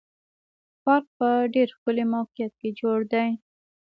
[0.83, 3.29] پارک په ډېر ښکلي موقعیت کې جوړ دی.